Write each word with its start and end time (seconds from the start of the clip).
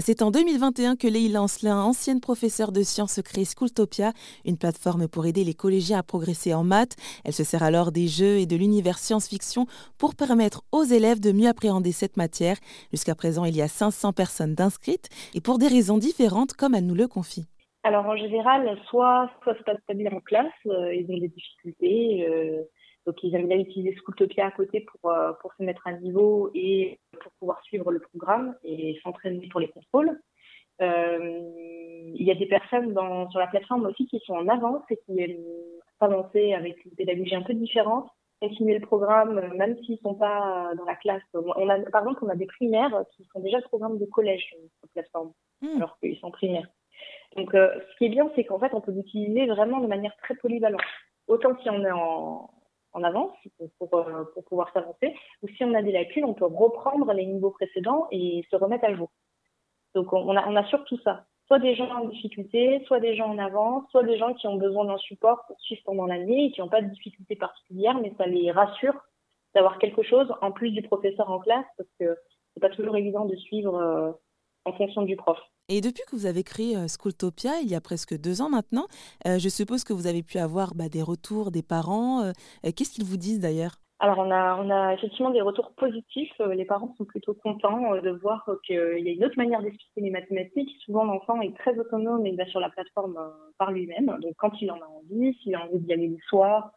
C'est 0.00 0.22
en 0.22 0.30
2021 0.30 0.96
que 0.96 1.06
Leïla 1.06 1.42
Ancelin, 1.42 1.82
ancienne 1.82 2.22
professeure 2.22 2.72
de 2.72 2.80
sciences, 2.80 3.20
crée 3.22 3.44
Schooltopia, 3.44 4.12
une 4.46 4.56
plateforme 4.56 5.06
pour 5.06 5.26
aider 5.26 5.44
les 5.44 5.52
collégiens 5.52 5.98
à 5.98 6.02
progresser 6.02 6.54
en 6.54 6.64
maths. 6.64 6.96
Elle 7.26 7.34
se 7.34 7.44
sert 7.44 7.62
alors 7.62 7.92
des 7.92 8.08
jeux 8.08 8.38
et 8.38 8.46
de 8.46 8.56
l'univers 8.56 8.96
science-fiction 8.96 9.66
pour 9.98 10.14
permettre 10.14 10.62
aux 10.72 10.82
élèves 10.82 11.20
de 11.20 11.32
mieux 11.32 11.46
appréhender 11.46 11.92
cette 11.92 12.16
matière. 12.16 12.56
Jusqu'à 12.90 13.14
présent, 13.14 13.44
il 13.44 13.54
y 13.54 13.60
a 13.60 13.68
500 13.68 14.14
personnes 14.14 14.54
d'inscrites 14.54 15.10
et 15.34 15.42
pour 15.42 15.58
des 15.58 15.68
raisons 15.68 15.98
différentes, 15.98 16.54
comme 16.54 16.74
elle 16.74 16.86
nous 16.86 16.94
le 16.94 17.06
confie. 17.06 17.44
Alors 17.84 18.06
en 18.06 18.16
général, 18.16 18.78
soit, 18.88 19.30
soit 19.42 19.54
passe 19.66 19.80
pas 19.86 19.92
bien 19.92 20.10
en 20.12 20.20
classe, 20.20 20.46
euh, 20.68 20.94
ils 20.94 21.04
ont 21.10 21.18
des 21.18 21.28
difficultés. 21.28 22.26
Euh, 22.30 22.62
donc 23.06 23.22
ils 23.22 23.34
aiment 23.34 23.48
bien 23.48 23.58
utiliser 23.58 23.96
Schooltopia 23.96 24.46
à 24.46 24.50
côté 24.50 24.80
pour, 24.80 25.10
euh, 25.10 25.32
pour 25.40 25.52
se 25.54 25.62
mettre 25.62 25.86
à 25.86 25.92
niveau 25.92 26.50
et 26.54 27.00
pour 27.20 27.32
pouvoir 27.32 27.62
suivre 27.64 27.90
le 27.90 28.00
programme 28.00 28.54
et 28.64 28.98
s'entraîner 29.02 29.48
pour 29.48 29.60
les 29.60 29.68
contrôles. 29.68 30.20
Euh, 30.80 31.40
il 32.14 32.22
y 32.22 32.30
a 32.30 32.34
des 32.34 32.46
personnes 32.46 32.92
dans, 32.92 33.30
sur 33.30 33.40
la 33.40 33.46
plateforme 33.46 33.86
aussi 33.86 34.06
qui 34.06 34.20
sont 34.20 34.34
en 34.34 34.48
avance 34.48 34.82
et 34.90 34.98
qui 35.04 35.20
aiment 35.20 35.44
avancer 36.00 36.52
avec 36.52 36.84
une 36.84 36.92
pédagogie 36.92 37.34
un 37.34 37.42
peu 37.42 37.54
différente, 37.54 38.08
continuer 38.40 38.76
le 38.76 38.84
programme 38.84 39.54
même 39.56 39.76
s'ils 39.84 39.98
sont 39.98 40.14
pas 40.14 40.72
dans 40.76 40.84
la 40.84 40.96
classe. 40.96 41.22
On 41.34 41.68
a, 41.68 41.78
par 41.90 42.02
exemple, 42.02 42.24
on 42.24 42.28
a 42.28 42.36
des 42.36 42.46
primaires 42.46 43.04
qui 43.16 43.24
sont 43.32 43.40
déjà 43.40 43.58
le 43.58 43.64
programme 43.64 43.98
de 43.98 44.06
collège 44.06 44.44
sur 44.48 44.58
la 44.82 44.88
plateforme, 44.92 45.32
hmm. 45.60 45.76
alors 45.76 45.98
qu'ils 45.98 46.18
sont 46.18 46.30
primaires. 46.30 46.68
Donc, 47.36 47.54
euh, 47.54 47.72
ce 47.90 47.98
qui 47.98 48.06
est 48.06 48.08
bien, 48.10 48.30
c'est 48.34 48.44
qu'en 48.44 48.58
fait, 48.58 48.74
on 48.74 48.80
peut 48.80 48.92
l'utiliser 48.92 49.46
vraiment 49.46 49.80
de 49.80 49.86
manière 49.86 50.16
très 50.18 50.34
polyvalente. 50.34 50.80
Autant 51.28 51.56
si 51.62 51.70
on 51.70 51.84
est 51.84 51.92
en, 51.92 52.50
en 52.92 53.02
avance 53.02 53.32
pour, 53.78 53.94
euh, 53.94 54.24
pour, 54.34 54.44
pouvoir 54.44 54.72
s'avancer, 54.72 55.14
ou 55.42 55.48
si 55.48 55.64
on 55.64 55.74
a 55.74 55.82
des 55.82 55.92
lacunes, 55.92 56.24
on 56.24 56.34
peut 56.34 56.46
reprendre 56.46 57.12
les 57.12 57.26
niveaux 57.26 57.50
précédents 57.50 58.06
et 58.10 58.46
se 58.50 58.56
remettre 58.56 58.84
à 58.84 58.94
jour. 58.94 59.10
Donc 59.94 60.12
on, 60.12 60.36
a, 60.36 60.48
on 60.48 60.56
a 60.56 60.64
surtout 60.64 60.98
ça. 60.98 61.24
Soit 61.46 61.58
des 61.58 61.74
gens 61.74 61.90
en 61.90 62.06
difficulté, 62.06 62.82
soit 62.86 63.00
des 63.00 63.14
gens 63.16 63.28
en 63.28 63.38
avance, 63.38 63.84
soit 63.90 64.04
des 64.04 64.16
gens 64.16 64.32
qui 64.34 64.46
ont 64.46 64.56
besoin 64.56 64.84
d'un 64.84 64.98
support 64.98 65.44
pour 65.46 65.60
suivre 65.60 65.82
pendant 65.84 66.06
l'année 66.06 66.46
et 66.46 66.52
qui 66.52 66.60
n'ont 66.60 66.68
pas 66.68 66.82
de 66.82 66.88
difficulté 66.88 67.36
particulière, 67.36 67.98
mais 68.00 68.12
ça 68.16 68.26
les 68.26 68.50
rassure 68.50 68.94
d'avoir 69.54 69.78
quelque 69.78 70.02
chose 70.02 70.32
en 70.40 70.50
plus 70.50 70.70
du 70.70 70.82
professeur 70.82 71.30
en 71.30 71.38
classe, 71.38 71.66
parce 71.76 71.90
que 72.00 72.16
c'est 72.54 72.60
pas 72.60 72.70
toujours 72.70 72.96
évident 72.96 73.26
de 73.26 73.36
suivre 73.36 73.76
euh, 73.76 74.12
en 74.64 74.72
fonction 74.72 75.02
du 75.02 75.16
prof. 75.16 75.38
Et 75.68 75.80
depuis 75.80 76.02
que 76.08 76.16
vous 76.16 76.26
avez 76.26 76.42
créé 76.42 76.76
euh, 76.76 76.86
Schooltopia, 76.88 77.60
il 77.62 77.68
y 77.68 77.74
a 77.74 77.80
presque 77.80 78.18
deux 78.18 78.42
ans 78.42 78.50
maintenant, 78.50 78.86
euh, 79.26 79.38
je 79.38 79.48
suppose 79.48 79.84
que 79.84 79.92
vous 79.92 80.06
avez 80.06 80.22
pu 80.22 80.38
avoir 80.38 80.74
bah, 80.74 80.88
des 80.88 81.02
retours 81.02 81.50
des 81.50 81.62
parents. 81.62 82.22
Euh, 82.22 82.32
qu'est-ce 82.76 82.92
qu'ils 82.92 83.04
vous 83.04 83.16
disent 83.16 83.40
d'ailleurs? 83.40 83.76
Alors 84.00 84.18
on 84.18 84.32
a, 84.32 84.56
on 84.56 84.68
a 84.68 84.94
effectivement 84.94 85.30
des 85.30 85.40
retours 85.40 85.70
positifs. 85.76 86.32
Les 86.40 86.64
parents 86.64 86.92
sont 86.98 87.04
plutôt 87.04 87.34
contents 87.34 87.94
de 88.02 88.10
voir 88.10 88.50
qu'il 88.66 88.74
y 88.74 89.08
a 89.08 89.12
une 89.12 89.24
autre 89.24 89.36
manière 89.36 89.62
d'expliquer 89.62 90.00
les 90.00 90.10
mathématiques. 90.10 90.70
Souvent 90.84 91.04
l'enfant 91.04 91.40
est 91.40 91.56
très 91.56 91.78
autonome 91.78 92.26
et 92.26 92.34
va 92.34 92.44
sur 92.46 92.58
la 92.58 92.68
plateforme 92.68 93.16
par 93.58 93.70
lui-même. 93.70 94.06
Donc 94.20 94.34
quand 94.38 94.60
il 94.60 94.72
en 94.72 94.80
a 94.80 94.86
envie, 94.86 95.34
s'il 95.34 95.54
a 95.54 95.64
envie 95.64 95.78
d'y 95.78 95.92
aller 95.92 96.08
le 96.08 96.18
soir 96.28 96.72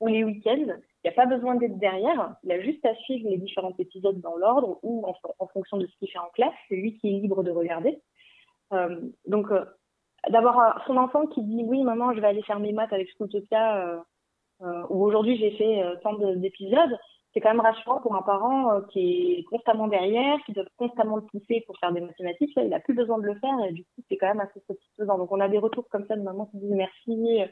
ou 0.00 0.06
les 0.06 0.24
week-ends, 0.24 0.66
il 1.04 1.10
n'y 1.10 1.10
a 1.10 1.12
pas 1.12 1.26
besoin 1.26 1.54
d'être 1.56 1.78
derrière. 1.78 2.34
Il 2.44 2.52
a 2.52 2.60
juste 2.60 2.84
à 2.84 2.94
suivre 2.96 3.28
les 3.30 3.38
différents 3.38 3.74
épisodes 3.78 4.20
dans 4.20 4.36
l'ordre 4.36 4.78
ou 4.82 5.04
en, 5.06 5.46
fonction 5.46 5.76
de 5.76 5.86
ce 5.86 5.96
qu'il 5.98 6.10
fait 6.10 6.18
en 6.18 6.28
classe. 6.34 6.54
C'est 6.68 6.76
lui 6.76 6.96
qui 6.98 7.08
est 7.08 7.20
libre 7.20 7.42
de 7.42 7.50
regarder. 7.50 8.00
Euh, 8.72 9.00
donc, 9.26 9.50
euh, 9.50 9.64
d'avoir 10.30 10.84
son 10.86 10.96
enfant 10.96 11.26
qui 11.26 11.42
dit 11.42 11.62
oui, 11.64 11.82
maman, 11.82 12.12
je 12.14 12.20
vais 12.20 12.26
aller 12.26 12.42
faire 12.42 12.60
mes 12.60 12.72
maths 12.72 12.92
avec 12.92 13.08
Schooltopia, 13.10 14.02
euh, 14.60 14.82
ou 14.90 15.04
aujourd'hui 15.04 15.36
j'ai 15.38 15.52
fait 15.52 15.82
tant 16.02 16.14
d'épisodes, 16.14 16.98
c'est 17.32 17.40
quand 17.40 17.50
même 17.50 17.60
rassurant 17.60 18.00
pour 18.00 18.16
un 18.16 18.22
parent 18.22 18.80
qui 18.90 19.38
est 19.38 19.44
constamment 19.44 19.86
derrière, 19.86 20.38
qui 20.44 20.52
doit 20.52 20.64
constamment 20.76 21.16
le 21.16 21.22
pousser 21.22 21.62
pour 21.66 21.78
faire 21.78 21.92
des 21.92 22.00
mathématiques. 22.00 22.54
Là, 22.56 22.64
il 22.64 22.74
a 22.74 22.80
plus 22.80 22.94
besoin 22.94 23.18
de 23.18 23.26
le 23.26 23.38
faire 23.38 23.54
et 23.68 23.72
du 23.72 23.84
coup, 23.84 24.02
c'est 24.08 24.16
quand 24.16 24.26
même 24.26 24.40
assez 24.40 24.60
satisfaisant. 24.66 25.18
Donc, 25.18 25.30
on 25.30 25.38
a 25.38 25.48
des 25.48 25.58
retours 25.58 25.88
comme 25.88 26.06
ça 26.06 26.16
de 26.16 26.22
maman 26.22 26.46
qui 26.46 26.58
disent 26.58 26.74
merci, 26.74 27.42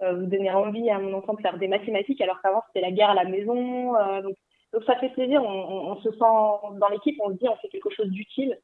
vous 0.00 0.26
donnez 0.26 0.50
envie 0.50 0.88
à 0.90 0.98
mon 0.98 1.14
enfant 1.14 1.34
de 1.34 1.40
faire 1.40 1.58
des 1.58 1.68
mathématiques 1.68 2.20
alors 2.20 2.40
qu'avant 2.40 2.62
c'était 2.66 2.80
la 2.80 2.92
guerre 2.92 3.10
à 3.10 3.14
la 3.14 3.24
maison. 3.24 3.92
donc, 4.22 4.34
donc, 4.72 4.84
ça 4.84 4.96
fait 4.96 5.08
plaisir. 5.10 5.42
On, 5.42 5.96
se 5.96 6.10
sent 6.12 6.18
dans 6.18 6.88
l'équipe, 6.90 7.18
on 7.24 7.30
se 7.30 7.34
dit 7.34 7.48
on 7.48 7.56
fait 7.56 7.68
quelque 7.68 7.90
chose 7.90 8.08
d'utile 8.08 8.58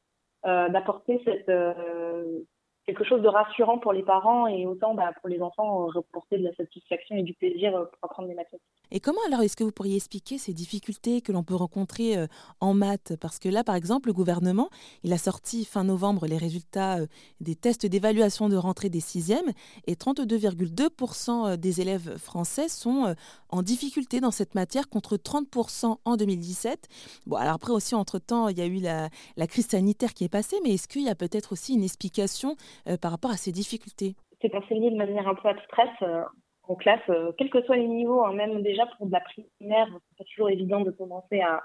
euh, 0.45 0.69
d'apporter 0.69 1.21
cette 1.25 1.49
euh, 1.49 2.39
quelque 2.85 3.03
chose 3.03 3.21
de 3.21 3.27
rassurant 3.27 3.79
pour 3.79 3.91
les 3.91 4.03
parents 4.03 4.47
et 4.47 4.65
autant 4.65 4.93
bah, 4.93 5.11
pour 5.19 5.27
les 5.27 5.41
enfants 5.41 5.83
euh, 5.83 5.91
reporter 5.91 6.37
de 6.37 6.45
la 6.45 6.53
satisfaction 6.53 7.17
et 7.17 7.23
du 7.23 7.33
plaisir 7.33 7.71
pour 7.73 8.03
apprendre 8.03 8.29
des 8.29 8.35
mathématiques. 8.35 8.76
Et 8.91 8.99
comment 8.99 9.19
alors 9.27 9.41
est-ce 9.41 9.55
que 9.55 9.63
vous 9.63 9.71
pourriez 9.71 9.95
expliquer 9.95 10.37
ces 10.37 10.53
difficultés 10.53 11.21
que 11.21 11.31
l'on 11.31 11.43
peut 11.43 11.55
rencontrer 11.55 12.15
en 12.59 12.73
maths? 12.73 13.13
Parce 13.19 13.39
que 13.39 13.49
là, 13.49 13.63
par 13.63 13.75
exemple, 13.75 14.09
le 14.09 14.13
gouvernement, 14.13 14.69
il 15.03 15.13
a 15.13 15.17
sorti 15.17 15.65
fin 15.65 15.83
novembre 15.83 16.27
les 16.27 16.37
résultats 16.37 16.99
des 17.41 17.55
tests 17.55 17.85
d'évaluation 17.85 18.49
de 18.49 18.55
rentrée 18.55 18.89
des 18.89 18.99
sixièmes 18.99 19.51
et 19.85 19.95
32,2% 19.95 21.57
des 21.57 21.81
élèves 21.81 22.17
français 22.17 22.69
sont 22.69 23.15
en 23.49 23.61
difficulté 23.61 24.19
dans 24.19 24.31
cette 24.31 24.55
matière 24.55 24.89
contre 24.89 25.17
30% 25.17 25.97
en 26.03 26.17
2017. 26.17 26.87
Bon, 27.25 27.35
alors 27.35 27.55
après 27.55 27.71
aussi, 27.71 27.95
entre-temps, 27.95 28.49
il 28.49 28.57
y 28.57 28.61
a 28.61 28.65
eu 28.65 28.79
la, 28.79 29.47
crise 29.47 29.67
sanitaire 29.67 30.13
qui 30.13 30.23
est 30.23 30.29
passée, 30.31 30.57
mais 30.63 30.71
est-ce 30.73 30.87
qu'il 30.87 31.03
y 31.03 31.09
a 31.09 31.15
peut-être 31.15 31.53
aussi 31.53 31.73
une 31.73 31.83
explication 31.83 32.55
euh, 32.87 32.97
par 32.97 33.11
rapport 33.11 33.31
à 33.31 33.37
ces 33.37 33.51
difficultés? 33.51 34.15
C'est 34.41 34.53
enseigné 34.53 34.91
de 34.91 34.97
manière 34.97 35.27
un 35.27 35.35
peu 35.35 35.47
abstraite 35.47 35.89
euh, 36.01 36.23
en 36.67 36.75
classe, 36.75 37.01
euh, 37.09 37.31
quels 37.37 37.49
que 37.49 37.61
soient 37.63 37.77
les 37.77 37.87
niveaux, 37.87 38.23
hein, 38.23 38.33
même 38.33 38.61
déjà 38.61 38.85
pour 38.97 39.07
de 39.07 39.11
la 39.11 39.21
primaire, 39.21 39.87
c'est 40.09 40.17
pas 40.17 40.23
toujours 40.23 40.49
évident 40.49 40.81
de 40.81 40.91
commencer 40.91 41.39
à, 41.41 41.63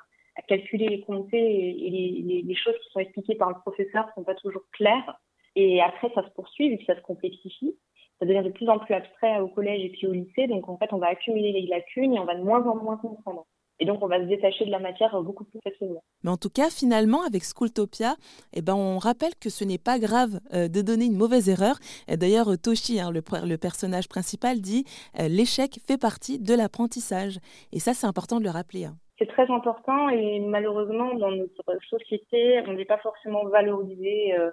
calculer 0.49 0.89
les 0.89 1.01
compter 1.03 1.39
et, 1.39 2.43
les, 2.43 2.55
choses 2.55 2.75
qui 2.83 2.91
sont 2.91 3.01
expliquées 3.01 3.35
par 3.35 3.51
le 3.51 3.57
professeur 3.57 4.09
sont 4.15 4.25
pas 4.25 4.35
toujours 4.35 4.63
claires. 4.73 5.21
Et 5.57 5.83
après, 5.83 6.11
ça 6.15 6.23
se 6.23 6.31
poursuit, 6.31 6.71
vu 6.71 6.79
que 6.79 6.87
ça 6.87 6.97
se 6.97 7.03
complexifie. 7.03 7.77
Ça 8.19 8.25
devient 8.25 8.43
de 8.43 8.51
plus 8.51 8.67
en 8.71 8.79
plus 8.79 8.95
abstrait 8.95 9.41
au 9.41 9.49
collège 9.49 9.85
et 9.85 9.91
puis 9.91 10.07
au 10.07 10.13
lycée. 10.13 10.47
Donc, 10.47 10.71
en 10.71 10.79
fait, 10.79 10.91
on 10.95 10.97
va 10.97 11.09
accumuler 11.09 11.53
les 11.53 11.67
lacunes 11.67 12.15
et 12.15 12.19
on 12.19 12.25
va 12.25 12.35
de 12.35 12.43
moins 12.43 12.67
en 12.67 12.77
moins 12.77 12.97
comprendre. 12.97 13.47
Et 13.83 13.85
donc, 13.85 14.01
on 14.01 14.07
va 14.07 14.21
se 14.21 14.27
détacher 14.27 14.65
de 14.65 14.71
la 14.71 14.79
matière 14.79 15.21
beaucoup 15.25 15.43
plus 15.43 15.59
facilement. 15.61 16.05
Mais 16.23 16.31
en 16.31 16.37
tout 16.37 16.51
cas, 16.51 16.71
finalement, 16.71 17.25
avec 17.27 17.43
Schooltopia, 17.43 18.15
eh 18.53 18.63
ben, 18.63 18.77
on 18.77 18.99
rappelle 18.99 19.35
que 19.41 19.51
ce 19.51 19.65
n'est 19.65 19.77
pas 19.77 19.99
grave 19.99 20.39
euh, 20.55 20.69
de 20.69 20.83
donner 20.83 21.07
une 21.07 21.17
mauvaise 21.17 21.49
erreur. 21.49 21.75
D'ailleurs, 22.07 22.47
Toshi, 22.63 23.01
hein, 23.01 23.11
le, 23.11 23.57
personnage 23.57 24.09
principal, 24.09 24.61
dit 24.61 24.85
euh, 25.19 25.27
l'échec 25.27 25.81
fait 25.85 25.99
partie 25.99 26.39
de 26.39 26.55
l'apprentissage. 26.55 27.41
Et 27.73 27.81
ça, 27.81 27.93
c'est 27.93 28.07
important 28.07 28.39
de 28.39 28.45
le 28.45 28.51
rappeler. 28.51 28.85
Hein. 28.85 28.95
C'est 29.19 29.27
très 29.27 29.51
important 29.51 30.09
et 30.11 30.39
malheureusement, 30.39 31.15
dans 31.15 31.33
notre 31.33 31.65
société, 31.91 32.63
on 32.69 32.75
n'est 32.75 32.85
pas 32.85 32.99
forcément 32.99 33.45
valorisé 33.47 34.33
euh, 34.39 34.53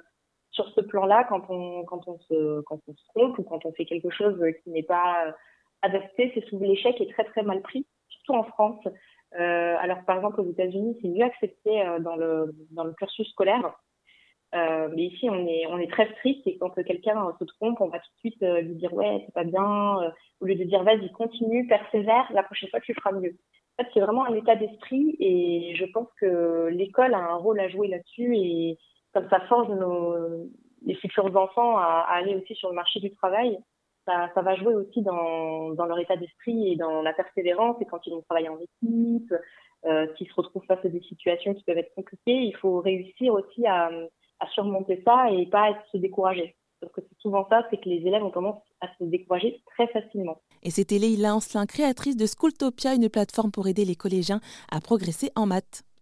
sur 0.49 0.67
ce 0.71 0.81
plan-là 0.81 1.27
quand 1.29 1.43
on, 1.49 1.83
quand, 1.85 2.01
on 2.07 2.17
se, 2.17 2.61
quand 2.61 2.79
on 2.87 2.93
se 2.95 3.05
trompe 3.13 3.37
ou 3.37 3.43
quand 3.43 3.63
on 3.67 3.73
fait 3.73 3.85
quelque 3.85 4.09
chose 4.09 4.43
qui 4.63 4.71
n'est 4.71 4.81
pas 4.81 5.35
adapté. 5.83 6.31
C'est 6.33 6.45
souvent 6.45 6.65
l'échec 6.65 6.99
est 6.99 7.11
très 7.11 7.25
très 7.25 7.43
mal 7.43 7.61
pris, 7.61 7.85
surtout 8.09 8.33
en 8.33 8.43
France. 8.43 8.87
Euh, 9.35 9.75
alors, 9.79 10.03
par 10.05 10.17
exemple, 10.17 10.41
aux 10.41 10.49
États-Unis, 10.49 10.97
c'est 11.01 11.07
mieux 11.07 11.25
accepté 11.25 11.81
euh, 11.81 11.99
dans, 11.99 12.15
le, 12.15 12.55
dans 12.71 12.83
le 12.83 12.93
cursus 12.93 13.29
scolaire. 13.29 13.75
Euh, 14.55 14.89
mais 14.95 15.03
ici, 15.03 15.29
on 15.29 15.45
est, 15.45 15.67
on 15.67 15.77
est 15.77 15.91
très 15.91 16.11
strict 16.13 16.45
et 16.47 16.57
quand 16.57 16.71
quelqu'un 16.71 17.35
se 17.37 17.43
trompe, 17.43 17.79
on 17.81 17.87
va 17.87 17.99
tout 17.99 18.11
de 18.15 18.19
suite 18.19 18.43
euh, 18.43 18.61
lui 18.61 18.75
dire 18.75 18.91
ouais, 18.93 19.21
c'est 19.25 19.33
pas 19.33 19.43
bien, 19.43 20.01
euh, 20.01 20.09
au 20.39 20.45
lieu 20.45 20.55
de 20.55 20.63
dire 20.63 20.83
vas-y, 20.83 21.11
continue, 21.11 21.67
persévère, 21.67 22.27
la 22.33 22.41
prochaine 22.41 22.69
fois 22.69 22.79
tu 22.79 22.95
feras 22.95 23.11
mieux. 23.11 23.37
En 23.77 23.83
fait, 23.83 23.89
c'est 23.93 23.99
vraiment 23.99 24.25
un 24.25 24.33
état 24.33 24.55
d'esprit 24.55 25.15
et 25.19 25.75
je 25.75 25.85
pense 25.85 26.07
que 26.19 26.67
l'école 26.71 27.13
a 27.13 27.19
un 27.19 27.35
rôle 27.35 27.59
à 27.59 27.69
jouer 27.69 27.89
là-dessus 27.89 28.35
et 28.35 28.77
comme 29.13 29.29
ça 29.29 29.39
forge 29.41 29.69
nos, 29.69 30.15
les 30.83 30.95
futurs 30.95 31.35
enfants 31.37 31.77
à, 31.77 32.05
à, 32.07 32.15
aller 32.15 32.35
aussi 32.35 32.55
sur 32.55 32.69
le 32.69 32.75
marché 32.75 32.99
du 32.99 33.13
travail, 33.13 33.59
ça, 34.33 34.41
va 34.41 34.55
jouer 34.55 34.75
aussi 34.75 35.01
dans, 35.01 35.73
leur 35.73 35.99
état 35.99 36.15
d'esprit 36.15 36.73
et 36.73 36.75
dans 36.75 37.01
la 37.01 37.13
persévérance. 37.13 37.77
Et 37.81 37.85
quand 37.85 38.05
ils 38.05 38.13
vont 38.13 38.21
travailler 38.21 38.49
en 38.49 38.57
équipe, 38.57 39.33
euh, 39.85 40.07
s'ils 40.17 40.27
se 40.27 40.33
retrouvent 40.33 40.65
face 40.65 40.83
à 40.83 40.89
des 40.89 41.01
situations 41.01 41.53
qui 41.53 41.63
peuvent 41.63 41.77
être 41.77 41.93
compliquées, 41.95 42.41
il 42.41 42.55
faut 42.55 42.79
réussir 42.79 43.33
aussi 43.33 43.65
à, 43.65 43.89
surmonter 44.53 45.01
ça 45.05 45.29
et 45.31 45.45
pas 45.47 45.77
se 45.91 45.97
décourager. 45.97 46.55
Parce 46.79 46.93
que 46.93 47.01
c'est 47.01 47.19
souvent 47.19 47.45
ça, 47.49 47.67
c'est 47.69 47.77
que 47.77 47.89
les 47.89 48.07
élèves 48.07 48.23
ont 48.23 48.31
tendance 48.31 48.61
à 48.79 48.87
se 48.97 49.03
décourager 49.03 49.61
très 49.65 49.87
facilement. 49.87 50.39
Et 50.63 50.69
c'était 50.69 50.97
Leïla 50.97 51.35
Ancelin, 51.35 51.65
créatrice 51.65 52.15
de 52.15 52.25
Schooltopia, 52.25 52.93
une 52.93 53.09
plateforme 53.09 53.51
pour 53.51 53.67
aider 53.67 53.83
les 53.83 53.95
collégiens 53.95 54.39
à 54.71 54.79
progresser 54.79 55.29
en 55.35 55.45
maths. 55.45 55.83